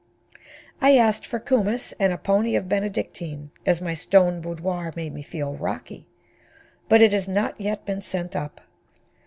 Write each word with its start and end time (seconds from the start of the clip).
I 0.81 0.97
asked 0.97 1.27
for 1.27 1.37
kumiss 1.39 1.91
and 1.99 2.11
a 2.11 2.17
pony 2.17 2.55
of 2.55 2.67
Benedictine, 2.67 3.51
as 3.67 3.81
my 3.83 3.93
stone 3.93 4.41
boudoir 4.41 4.91
made 4.95 5.13
me 5.13 5.21
feel 5.21 5.53
rocky, 5.53 6.07
but 6.89 7.03
it 7.03 7.13
has 7.13 7.27
not 7.27 7.61
yet 7.61 7.85
been 7.85 8.01
sent 8.01 8.35
up. 8.35 8.61